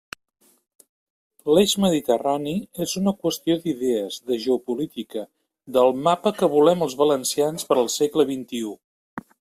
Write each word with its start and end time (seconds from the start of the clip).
L'eix 1.55 1.75
mediterrani 1.83 2.53
és 2.85 2.95
una 3.01 3.13
qüestió 3.25 3.59
d'idees, 3.65 4.19
de 4.31 4.39
geopolítica, 4.47 5.25
del 5.77 5.95
mapa 6.09 6.33
que 6.41 6.51
volem 6.57 6.83
els 6.89 6.97
valencians 7.05 7.69
per 7.71 7.79
al 7.85 7.95
segle 8.01 8.27
xxi. 8.35 8.69